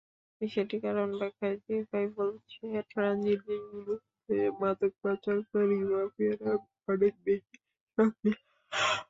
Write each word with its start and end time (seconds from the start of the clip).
বিষয়টির 0.41 0.81
কারণ 0.85 1.09
ব্যাখ্যায় 1.19 1.57
জিএফআই 1.63 2.05
বলছে, 2.17 2.61
ট্রানজিট 2.91 3.39
দেশগুলোতে 3.47 4.35
মাদক 4.59 4.93
পাচারকারী 5.01 5.77
মাফিয়ারা 5.91 6.51
অনেক 6.87 7.13
বেশি 7.25 7.55
সক্রিয়। 7.97 8.39